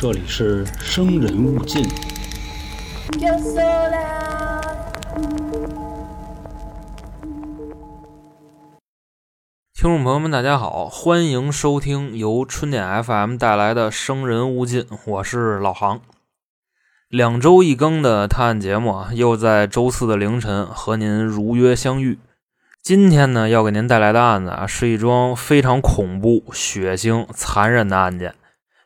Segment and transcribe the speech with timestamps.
[0.00, 1.82] 这里是生人勿近。
[9.74, 16.00] 听众朋友们，大家好，欢迎收听由春点 FM 带来的《生人勿近》，我是老航。
[17.08, 22.20] 两周一更的探案节目啊，又在周四的凌晨和您如约相遇。
[22.80, 28.36] 今天呢，要给您带来的案子啊，是一桩非常恐怖、血腥、残忍的案件，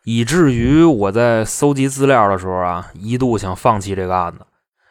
[0.05, 4.41] 以至于我在搜集资料的时候啊，一度想放弃这个案子。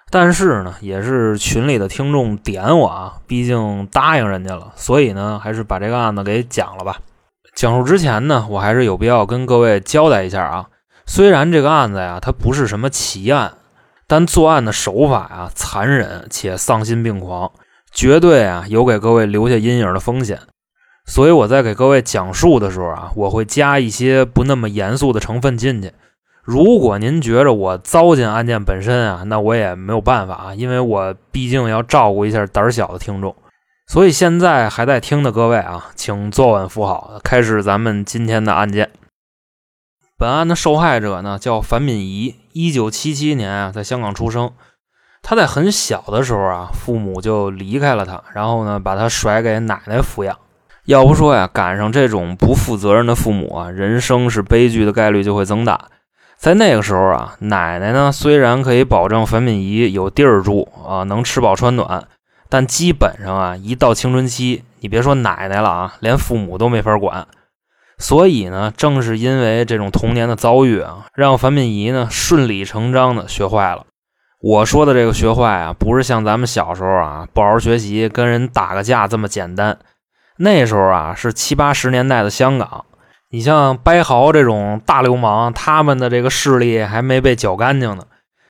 [0.10, 6.98] 但是呢，也是群里的听众点我啊，毕竟答应人家了，所以呢，还是把这个案子给讲了吧。
[7.56, 10.68] 讲述之前呢，我还是有必要跟各位交代一下啊。
[11.06, 13.54] 虽然这个案子呀，它不是什么奇案，
[14.08, 17.52] 但作案的手法呀，残忍且丧心病狂，
[17.92, 20.40] 绝对啊有给各位留下阴影的风险。
[21.05, 25.92] 所以我在给各位讲述的时候啊，我会加一些不那么严肃的成分进去。
[26.44, 33.36] 如果您觉着我糟践案件本身啊，那我也没有办法啊，因为我毕竟要照顾一下胆小的听众。
[33.88, 38.90] 所以现在还在听的各位啊，请坐稳扶好，开始咱们今天的案件。
[40.18, 44.52] 本案的受害者呢叫樊敏仪，一九七七年啊在香港出生。
[45.22, 50.38] 他在很小的时候啊，父母就离开了他，然后呢把他甩给奶奶抚养。
[50.86, 55.80] 要不说呀，赶上这种不负责任的父母啊，人生是悲剧的概率就会增大。
[56.38, 62.06] 在那个时候啊，奶奶呢虽然可以保证樊敏仪有地儿住啊，能吃饱穿暖，
[62.50, 67.28] 但基本上啊，一到青春期，你别说奶奶了啊，连父母都没法管。
[68.00, 73.86] 所以呢，正是因为这种童年的遭遇啊，让樊敏仪呢顺理成章的学坏了。
[74.42, 79.78] 我说的这个学坏啊，不是像咱们小时候啊不好好学习，跟人打个架这么简单。
[80.42, 82.86] 那时候啊，是七八十年代的香港。
[83.30, 88.03] 你像掰豪这种大流氓，他们的这个势力还没被搅干净呢，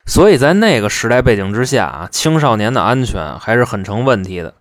[0.07, 4.55] 所以在那个时代背景之下啊，青少年的安全还是很成问题的。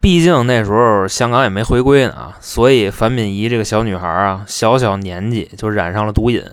[0.00, 6.44] 毕竟那时候香港也没回归呢啊，所以樊敏仪这个小女孩啊，小小年纪就染上了毒瘾。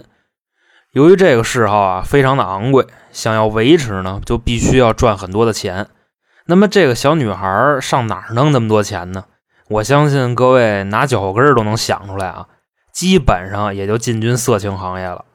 [0.93, 5.87] 由于这个嗜好啊非常的昂贵，想要维持呢，就必须要赚很多的钱。
[6.47, 9.25] 那么这个小女孩上哪儿弄那么多钱呢？
[9.69, 12.47] 我相信各位拿脚后跟都能想出来啊。
[12.93, 15.25] 基本上也就进军色情行业了，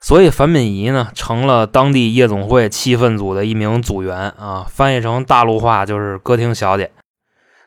[0.00, 6.90] 所以樊敏仪呢成了当地夜总会气氛组的一名组员啊，翻译成大陆话就是歌厅小姐。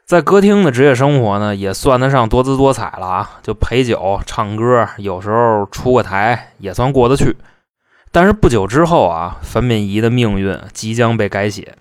[0.06, 7.38] 在歌厅的职业生活呢，也算得上多姿多彩了啊，就陪酒、唱歌，有时候出个台也算过得去。
[8.12, 11.76] 但是不久之后啊，樊敏仪的命运即将被改写。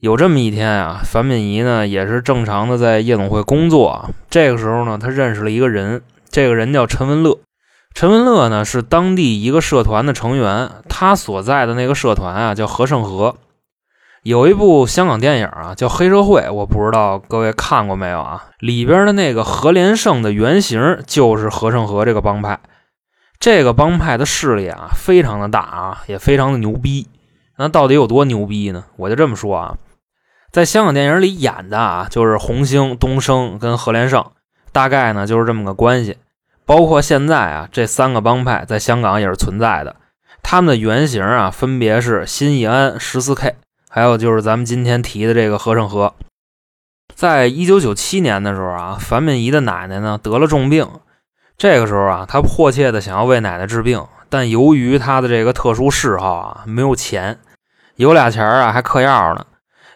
[0.00, 6.02] 有这么一天啊，樊敏仪呢也是正常的在夜总会工作，这个时候呢，她认识了一个人。
[6.30, 7.40] 这个人叫陈文乐，
[7.92, 13.34] 陈文乐呢是当地一个社团的成员，他所在的那个社团啊叫和盛和。
[14.22, 18.44] 有一部香港电影啊叫《黑社会》，我不知道各位看过没有啊？
[18.60, 22.60] 里边的那个何连胜的原型就是和盛和这个帮派。
[23.38, 27.08] 这个帮派的势力啊非常的大啊，也非常的牛逼。
[27.58, 28.84] 那到底有多牛逼呢？
[28.96, 29.76] 我就这么说啊，
[30.50, 34.24] 在香港电影里演的啊就是红星、东升跟何连胜。
[34.72, 36.16] 大概呢就是这么个关系，
[36.64, 39.96] 包括现在啊这三个帮派在香港也是存在的，
[40.44, 43.56] 他们的原型啊分别是新义安、十四 K，
[43.88, 46.14] 还有就是咱们今天提的这个和盛和。
[47.16, 50.88] 在一九九七年的时候啊，樊敏仪的奶奶呢得了重病，
[51.58, 57.40] 这个时候啊她迫切的想要为奶奶治病，但由于她的这个特殊嗜好啊没有钱，
[57.96, 59.46] 有俩钱啊还嗑药呢。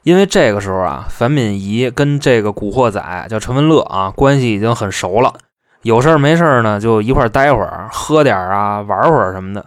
[0.05, 5.33] 因为这个时候啊，樊敏仪跟这个古惑仔叫陈文乐啊，关系已经很熟了。
[5.81, 9.65] 有事儿没事儿呢，就一块儿待会儿，喝点儿啊，玩会儿什么的。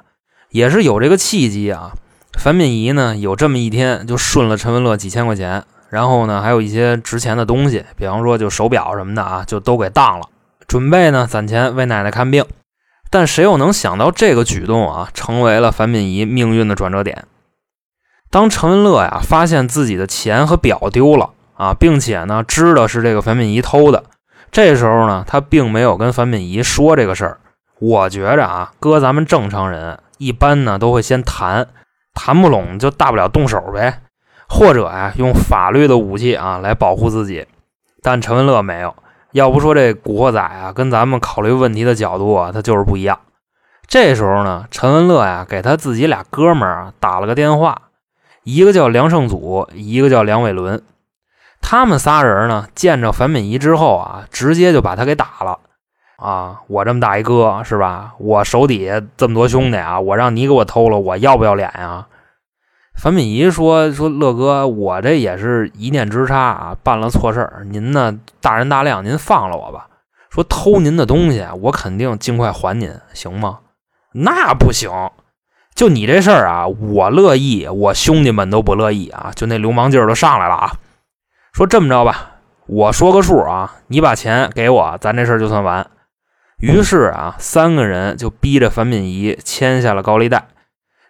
[0.52, 1.92] 也是有这个契机啊，
[2.38, 10.28] 樊敏仪呢有这么一天就顺了陈文乐几千块钱，然后呢还有一些值钱的东西，比方说就手表什么的啊，就都给当了，
[10.68, 12.46] 准备呢攒钱为奶奶看病。
[13.10, 17.26] 但谁又能想到这个举动啊，成为了樊敏仪命运的转折点。
[18.30, 24.04] 当陈文乐呀发现自己的钱和表丢了啊，并且呢知道是这个樊敏仪偷的，
[24.52, 27.40] 这时候呢他并没有跟樊敏仪说这个事儿。
[27.80, 31.68] 我觉着啊，搁咱们正常人一般呢都会先谈，
[32.14, 34.02] 谈不拢就大不了动手呗，
[34.50, 37.48] 或者呀用法律的武器啊来保护自己。
[38.02, 38.94] 但陈文乐没有，
[39.32, 43.20] 要不说这古惑仔啊跟咱们考虑问题的角度啊他就是不一样。
[43.88, 47.84] 这时候呢，陈文乐呀给他自己俩哥们儿啊打了个电话。
[48.48, 50.82] 一个叫梁胜祖，一个叫梁伟伦，
[51.60, 55.60] 他们仨人呢见着樊敏仪之后啊，直接就把他给打了。
[56.16, 56.62] 啊！
[56.68, 58.14] 我这么大一哥是吧？
[58.20, 62.08] 我手底下这么多兄弟啊，我让你给我偷了，我要不要脸呀？
[62.96, 67.68] 樊敏仪说：“说乐哥，我这也是一念之差啊，办了错事儿。
[67.70, 69.90] 您呢，大人大量，您放了我吧。
[70.30, 73.60] 说偷您的东西，我肯定尽快还您，行吗？
[74.14, 74.90] 那不行，
[75.78, 80.72] 就你这事儿啊，我乐意，我兄弟们都不乐意啊，就那流氓劲儿都上来了啊。
[81.54, 82.32] 说这么着吧，
[82.66, 85.86] 我说个数啊，你把钱给我，咱这事儿就算完。
[86.58, 90.48] 于是啊，三个人就逼着樊敏仪签下了高利贷。”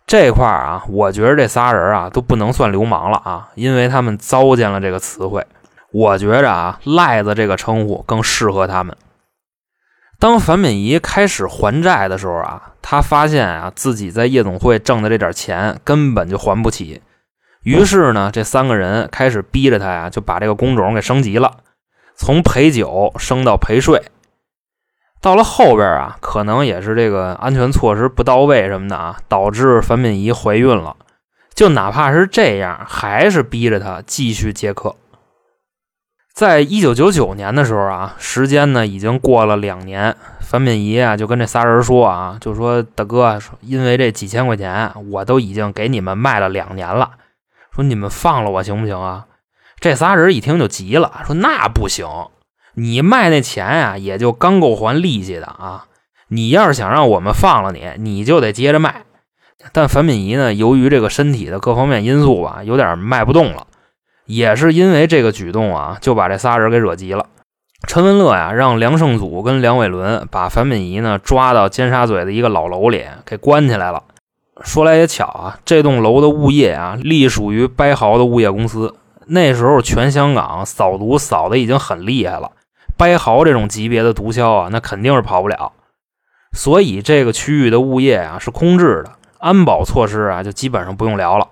[0.06, 5.48] 这块儿啊，我觉得这仨人啊都不能算流氓了啊，因为他们糟践了这个词汇。
[5.94, 8.94] 我觉着啊，赖子这个称呼更适合他们。
[10.20, 17.02] 当樊敏仪开始还债的时候啊，他发现啊自己在夜总会挣的这点钱根本就还不起。
[17.64, 21.58] 于是呢，这三个人开始逼着他呀，就把这个工种给升级了，
[22.16, 24.02] 从陪酒升到陪睡。
[25.22, 30.96] 到了后边啊，可能也是这个安全措施不到位什么的啊，导致樊敏仪怀孕了。
[31.54, 34.96] 就哪怕是这样，还是逼着她继续接客。
[36.38, 47.10] 在一九九九年的时候啊，时间呢已经过了两年，樊敏仪啊就跟这仨人说啊，就说大哥，因为这几千块钱，我都已经给你们卖了两年了，
[47.74, 49.26] 说你们放了我行不行啊？
[49.80, 52.06] 这仨人一听就急了，说那不行。
[52.76, 55.86] 你卖那钱呀，也就刚够还利息的啊！
[56.28, 59.06] 你要是想让我们放了你，你就得接着卖。
[59.74, 63.66] 但樊敏仪呢，由于这个身体的各方面因素吧，有点卖不动了。
[64.28, 67.26] 也是因为这个举动啊，就把这仨人给惹急了。
[67.88, 74.04] 陈文乐呀，让梁胜祖跟梁伟伦把樊敏仪呢抓到尖沙咀的一个老楼里给关起来了。
[74.64, 78.96] 说来也巧啊，这栋楼的物业啊，隶属于掰豪的物业公司。
[79.28, 82.52] 那时候全香港扫毒扫的已经很厉害了。
[82.98, 85.72] 掰豪这种级别的毒枭啊，那肯定是跑不了，
[86.54, 91.48] 所以这个区域的物业啊是空置的，安保措施啊就基本上不用聊了。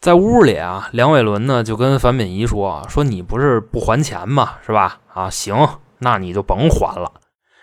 [0.00, 4.52] 在屋里啊，梁伟伦呢就跟樊敏仪说：“说你不是不还钱吗？
[4.64, 4.98] 是吧？
[5.12, 5.68] 啊，行，
[5.98, 7.12] 那你就甭还了。”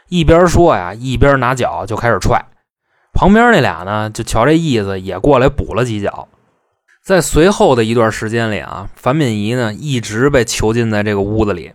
[0.08, 2.46] 一边说呀，一边拿脚就开始踹。
[3.12, 6.28] 旁边那俩呢，就瞧这意思，也过来补了几脚。
[7.04, 11.74] 在随后的一段时间里啊，樊敏仪呢一直被囚禁在这个屋子里。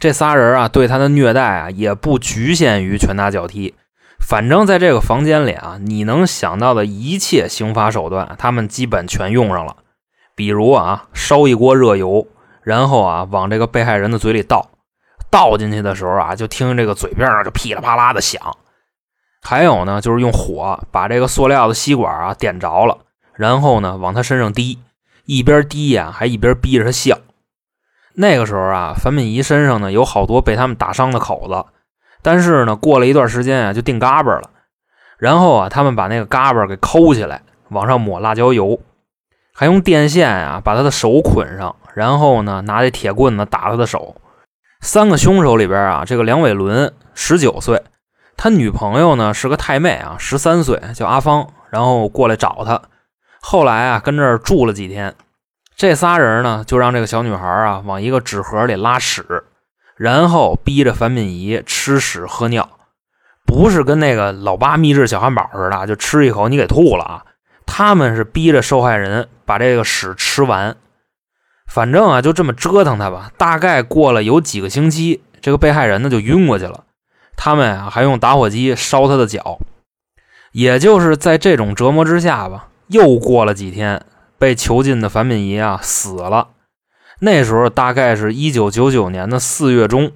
[0.00, 3.74] 这仨人啊，对他的虐待啊，也不局限于拳打脚踢。
[4.18, 9.76] 反正在这个房间里啊，你能想到的一切刑罚手段，他们基本全用上了。
[10.38, 12.24] 比如啊，烧一锅热油，
[12.62, 14.70] 然后啊，往这个被害人的嘴里倒，
[15.32, 18.40] 倒进去的时候啊，就听这个嘴边上就噼里啪啦的响。
[19.42, 22.98] 还有呢，就是用火把这个塑料的吸管啊点着了，
[23.34, 24.78] 然后呢，往他身上滴，
[25.24, 27.18] 一边滴呀，还一边逼着他笑。
[28.14, 31.64] 那个时候啊，樊敏仪身上呢有好多被他们打伤的口子，
[32.22, 34.48] 但是呢，过了一段时间啊，就定嘎巴了。
[35.18, 38.80] 然后啊，他们把那个嘎巴给抠起来，往上抹辣椒油，
[39.58, 44.14] 还用电线啊把他的手捆上，然后呢，拿这铁棍子打他的手。
[44.80, 47.82] 三个凶手里边啊，这个梁伟伦十九岁，
[48.36, 52.80] 他女朋友呢是个太妹啊，十三岁，叫阿芳，然后过来找他，
[53.40, 55.16] 后来啊跟这儿住了几天。
[55.76, 59.42] 这仨人呢，就让这个小女孩啊往一个纸盒里拉屎，
[59.96, 62.68] 然后逼着樊敏仪吃屎喝尿，
[63.44, 67.24] 不是跟那个老八秘制小汉堡似的，就吃一口你给吐了啊。
[67.68, 70.74] 他们是逼着受害人把这个屎吃完。
[71.70, 73.30] 反正啊，就这么折腾他吧。
[73.36, 76.84] 大概过了有几个星期，这个被害人呢就晕过去了。
[77.36, 79.58] 他们啊还用打火机烧他的脚。
[80.52, 84.02] 也就是在这种折磨之下吧，又过了几天。
[84.38, 86.50] 被囚禁的樊敏仪啊死了，
[87.18, 90.12] 那时候大概是一九九九年的四月中。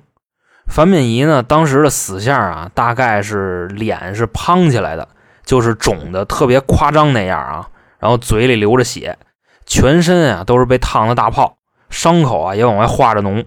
[0.69, 5.09] 樊敏仪呢，当时的死相啊，大概是脸是胖起来的，
[5.45, 7.69] 就是肿的特别夸张那样啊，
[7.99, 9.19] 然后嘴里流着血，
[9.67, 11.59] 全身啊都是被烫的大泡，
[11.91, 13.45] 伤口啊也往外化着脓。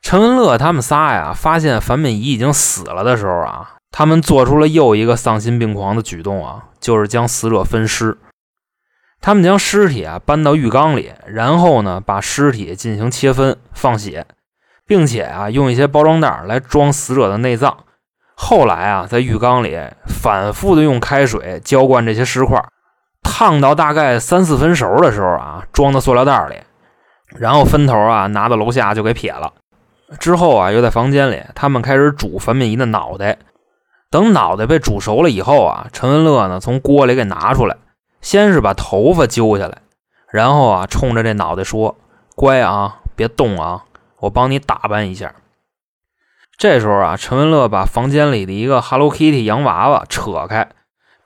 [0.00, 8.18] 陈文乐他们仨呀，发现樊敏仪已经死了的时候啊，他们做出了又一个丧心病狂的举动啊，就是将死者分尸。
[9.20, 14.26] 他们将尸体啊搬到浴缸里，然后呢把尸体进行切分放血，
[14.84, 17.84] 并且啊用一些包装袋来装死者的内脏。
[18.44, 22.60] 后来啊在浴缸里反复的用开水浇灌这些尸块，
[23.22, 26.56] 烫到大概三四分熟的时候啊装到塑料袋里，
[27.38, 29.52] 然后分头啊拿到楼下就给撇了。
[30.18, 33.38] 之后啊又在房间里他们开始煮樊敏仪的脑袋。
[34.10, 37.76] 等脑袋被煮熟了以后啊，陈文乐呢从锅里给拿出来。
[38.20, 39.78] 先是把头发揪下来，
[40.32, 41.96] 然后啊，冲着这脑袋说
[42.34, 43.84] ：“乖啊，别动啊，
[44.18, 45.32] 我帮你打扮一下。”
[46.62, 50.68] 这时候啊，陈文乐把房间里的一个 Hello Kitty 洋娃娃扯开，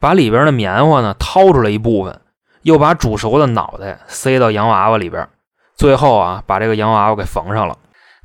[0.00, 2.18] 把里边的棉花呢掏出来一部分，
[2.62, 5.28] 又把煮熟的脑袋塞到洋娃娃里边，
[5.76, 7.76] 最后啊，把这个洋娃娃给缝上了。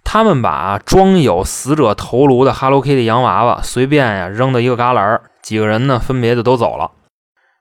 [0.05, 6.91] 他们把装有死者头颅的 Hello Kitty 洋娃娃随便呀扔到一个旮旯，几个人呢分别就都走了。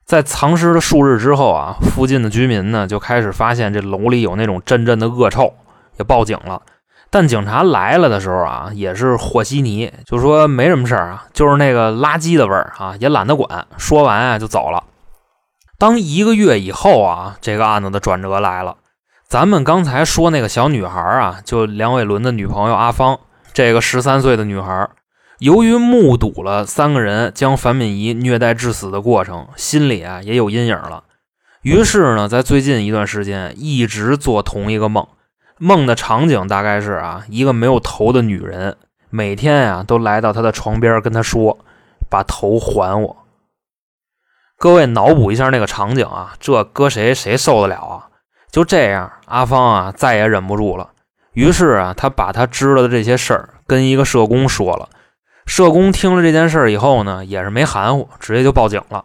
[0.07, 5.55] 在藏尸的数日之后啊，附近的居民呢就开始发现这楼里有那种阵阵的恶臭，
[5.99, 6.63] 也报警了。
[7.11, 13.67] 但警察来了的时候啊，也是和稀泥，就说没什么事儿啊，就是那个垃圾的味儿啊，也懒得管。
[13.77, 14.85] 说完啊就走了。
[15.77, 18.77] 当一个月以后啊，这个案子的转折来了。
[19.27, 23.19] 咱们刚才说那个小女孩啊，就梁伟伦的女朋友阿芳，
[23.53, 24.89] 这个十三岁的女孩，
[25.39, 31.05] 由于目睹了三个人将樊敏仪虐待致死的过程，心里啊也有阴影了。
[31.63, 35.07] 于是呢，在最近一段时间一直做同一个梦，
[35.63, 38.79] 梦的场景大概是啊，一个没有头的女人，
[39.11, 41.59] 每天呀都来到他的床边跟他说
[42.09, 43.17] ：“把头还我。”
[44.57, 48.09] 各位脑补一下那个场景啊，这搁谁谁受得了啊？
[48.51, 50.93] 就这样，阿芳啊再也忍不住了。
[51.35, 54.89] 于是啊，他把他知道的这些事儿跟一个社工说了。
[55.45, 59.05] 社工听了这件事儿以后呢，也是没含糊，直接就报警了。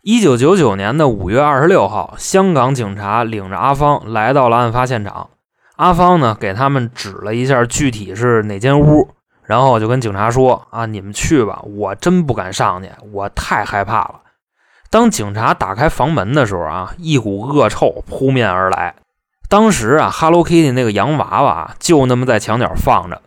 [0.00, 5.28] 一九九九年的五月二十六号，香港警察领着阿芳来到了案发现场。
[5.76, 9.08] 阿芳呢，给他们指了一下具体是哪间屋，
[9.42, 14.20] 然后就跟警察说：“啊，你们去吧，我真不敢上去，我太害怕了。”
[14.88, 18.94] 当警察打开房门的时候啊，一股恶臭扑面而来。
[19.48, 23.20] 当时啊，Hello Kitty 那个洋娃娃就那么在墙角放着。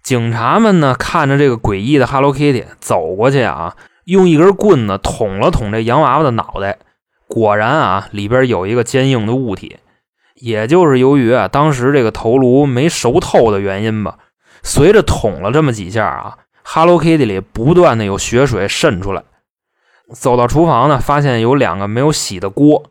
[0.00, 3.74] 警察们呢，看着这个诡异的 Hello Kitty 走过去啊，
[4.04, 6.78] 用一根棍子捅了捅这洋娃娃的脑袋。
[7.26, 9.78] 果然啊，里边有一个坚硬的物体。
[10.40, 14.18] 也就是由于啊，当时这个头颅没熟透的原因吧，
[14.62, 19.22] 随着捅了这么几下啊，Hello Kitty 里不断的有血水渗出来。
[20.14, 22.90] 走到厨房呢，发现有两个没有洗的锅，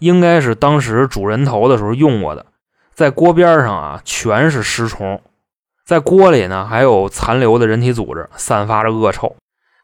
[0.00, 2.46] 应该是当时煮人头的时候用过的。
[2.92, 5.20] 在锅边上啊，全是尸虫，
[5.86, 9.36] 在锅里呢还有残留的人体组织，散发着恶臭。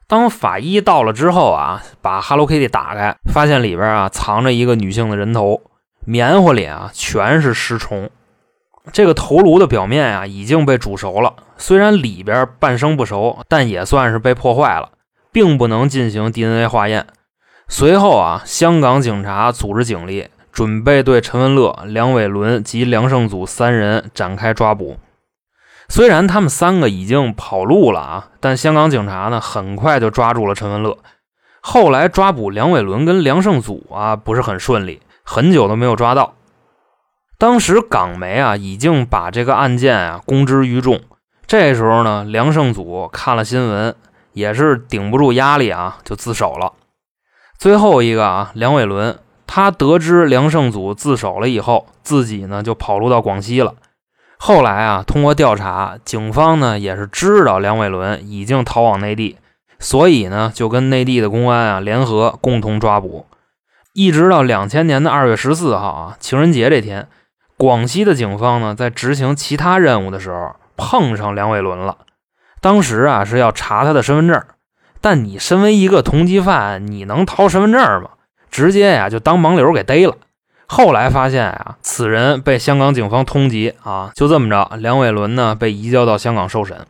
[0.06, 5.62] 当法医到了之后啊，把 Hello Kitty 打开，发现里边啊藏着一个女性的人头，
[6.04, 8.10] 棉花里啊全是尸虫。
[8.92, 14.90] 这个头颅的表面啊已经被煮熟了，虽然里边半生不熟，但也算是被破坏了。
[15.32, 17.08] 并不能进行 DNA 化验。
[17.66, 24.96] 随后啊，香港警察组织警力，准备对陈文乐、梁伟伦及梁胜祖三人展开抓捕。
[25.88, 30.96] 虽然他们三个已经跑路了啊，但香港警察呢，很快就抓住了陈文乐。
[31.60, 36.34] 后来抓捕梁伟伦跟梁胜祖啊，不是很顺利，很久都没有抓到。
[37.38, 41.00] 当时港媒啊，已经把这个案件啊公之于众。
[41.46, 43.96] 这时候呢，梁胜祖看了新闻。
[44.34, 46.72] 也是顶不住压力啊，就自首了。
[47.56, 49.16] 最后一个啊，梁伟伦，
[49.46, 53.76] 他得知梁胜祖自首了以后，自己呢就跑路到广西了。
[54.36, 59.38] 后来啊，通过调查，警方呢也是知道梁伟伦已经逃往内地，
[59.78, 63.26] 所以呢就跟内地的公安啊联合，共同抓捕。
[63.94, 67.06] 一直到两千年的二月十四号啊，情人节这天，
[67.56, 71.98] 广西的警方呢在执行其他任务的时候，碰上梁伟伦了。
[72.60, 74.42] 当时啊是要查他的身份证，
[75.00, 78.10] 但你身为一个通缉犯，你能掏身份证吗？
[78.50, 80.16] 直接呀就当盲流给逮了。
[80.66, 86.84] 后来发现啊，此人被香港警方通缉啊，就这么着，梁伟伦呢被移交到香港受审。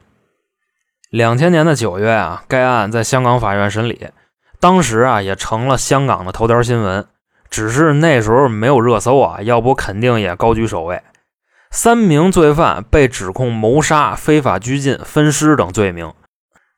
[1.11, 4.09] 两千年的九月啊，该案在香港法院审理，
[4.65, 7.07] 当时啊也成了香港的头条新闻，
[7.51, 11.03] 只是那时候没有热搜啊，要不肯定也高居首位。
[11.71, 16.11] 三名罪犯被指控谋杀、非法拘禁、分尸等罪名。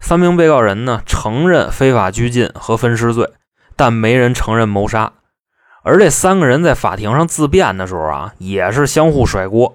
[0.01, 3.31] 三名被告人呢承认非法拘禁和分尸罪，
[3.77, 5.13] 但没人承认谋杀。
[5.85, 9.75] 而这三个人在法庭上自辩的时候啊，也是相互甩锅。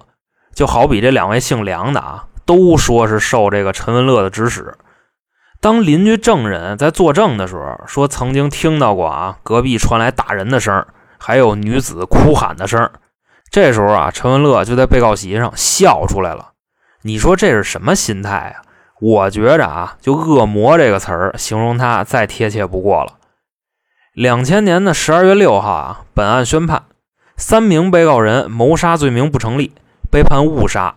[0.54, 4.74] 就好比这两位姓梁的啊，都说是受这个陈文乐的指使。
[5.62, 10.84] 当邻居证人在作证的时候，说曾经听到过啊，隔壁传来打人的声
[11.18, 12.90] 还有女子哭喊的声
[13.48, 16.48] 这时候啊，陈文乐就在被告席上笑出来了。
[17.02, 18.66] 你说这是什么心态啊？
[19.00, 23.18] 我觉着啊，就“恶魔”这个词儿形容他再贴切不过了。
[24.14, 26.86] 两千年的十二月六号啊，本案宣判，
[27.36, 29.72] 三名被告人谋杀罪名不成立，
[30.10, 30.96] 被判误杀，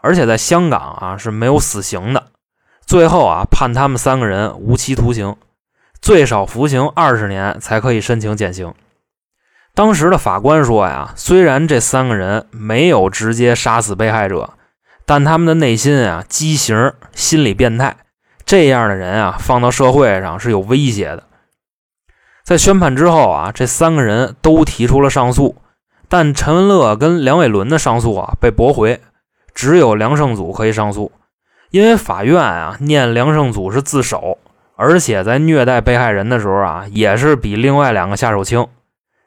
[0.00, 2.28] 而且在香港啊是没有死刑的。
[2.88, 5.36] 最后啊，判他们三个人无期徒刑，
[6.00, 8.72] 最少服刑二十年才可以申请减刑。
[9.74, 14.54] 当时的法官说呀，虽然这三个人没有直接杀死被害者，
[15.04, 17.94] 但他们的内心啊畸形，心理变态。
[18.46, 21.24] 这样的人啊，放到社会上是有威胁的。
[22.42, 25.56] 在宣判之后啊，这三个人都提出了上诉，
[26.08, 29.02] 但陈文乐跟梁伟伦的上诉啊被驳回，
[29.54, 31.12] 只有梁胜祖可以上诉，
[31.70, 34.38] 因为法院啊念梁胜祖是自首，
[34.76, 38.66] 而且在虐待被害人的时候啊也是比另外两个下手轻，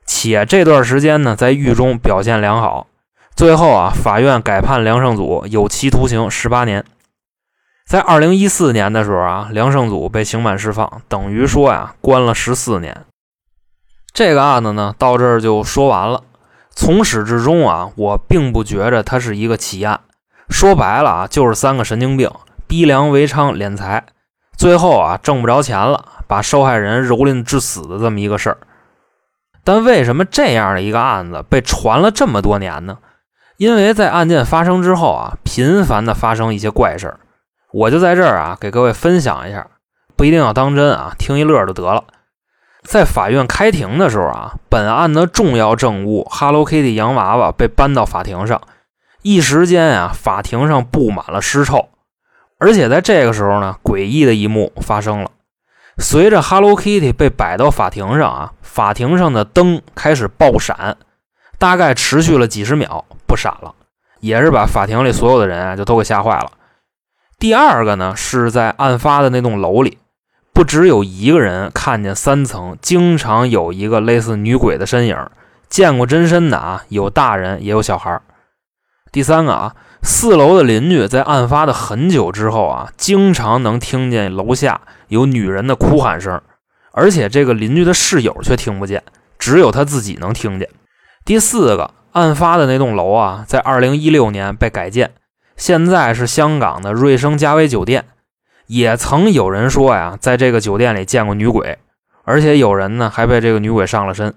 [0.06, 2.88] 且这段时间呢在狱中表现良好。
[3.36, 6.84] 最后啊，法院改判梁胜祖有期徒刑十八年。
[7.88, 13.06] 在二零一四年的时候啊，梁胜祖被刑满释放，等于说呀，关了十四年。
[14.14, 16.24] 这个案子呢，到这儿就说完了。
[16.70, 20.00] 从始至终啊，我并不觉着它是一个奇案。
[20.52, 22.30] 说白了啊，就是三个神经病
[22.68, 24.04] 逼良为娼敛财，
[24.58, 28.58] 最后啊挣不着钱了，把受害人蹂躏致死的这么一个事儿。
[29.64, 32.98] 但为什么这样的一个案子被传了这么多年呢？
[33.58, 37.20] 因为在案件发生之后啊，频繁的发生一些怪事儿，
[37.72, 39.68] 我就在这儿啊给各位分享一下，
[40.16, 42.04] 不一定要当真啊，听一乐就得了。
[42.84, 48.60] 在法院开庭的时候啊，本案的重要证物 Hello Kitty 洋娃娃被搬到法庭上，
[49.22, 51.90] 一时间啊，法庭上布满了尸臭，
[52.58, 55.32] 而且在这个时候呢，诡异的一幕发生了，
[55.98, 60.98] 随着 Hello Kitty 被摆到法庭上啊，法庭上的灯开始爆闪，
[61.58, 63.06] 大概持续了几十秒。
[63.28, 63.74] 不闪了，
[64.20, 66.52] 也是把法庭里所有的人啊就都给吓坏了。
[67.40, 70.00] 第二个呢，是在案发的那栋楼里，
[70.52, 75.18] 不只有一个人看见三层经常有一个类似女鬼的身影，
[75.70, 78.20] 见过真身的啊，有大人也有小孩。
[79.12, 86.42] 第三个啊，四楼的邻居在案发的很久之后啊，经常能听见楼下有女人的哭喊声，
[86.92, 89.04] 而且这个邻居的室友却听不见，
[89.38, 90.70] 只有他自己能听见。
[91.26, 91.92] 第四个。
[92.14, 95.12] 案发的那栋楼啊，在二零一六年被改建，
[95.56, 98.04] 现在是香港的瑞声嘉威酒店。
[98.68, 101.78] 也曾有人说呀，在这个酒店里见过女鬼，
[102.26, 104.34] 而且有人呢还被这个女鬼上了身。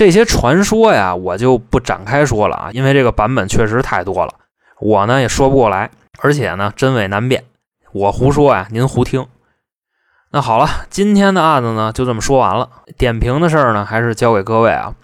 [0.00, 4.32] 这些传说呀，我就不展开说了啊，因为这个版本确实太多了，
[4.80, 7.44] 我呢也说不过来，而且呢真伪难辨，
[7.92, 9.26] 我胡说呀，您胡听。
[10.32, 14.94] 那好了，今天的案子呢就这么说完了，点评的事儿呢还是交给各位啊。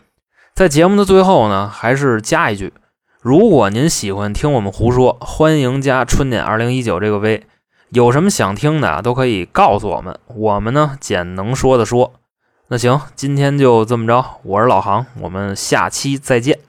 [0.54, 2.72] 在节目的最后呢，还是加一句：
[3.20, 7.46] 如果您喜欢听我们胡说，欢迎加春点二零一九这个微，
[7.90, 10.18] 有什么想听的啊，都可以告诉我们。
[10.34, 12.14] 我们呢，捡能说的说。
[12.68, 14.24] 那行，今天就这么着。
[14.42, 16.65] 我是老航，我们下期再见。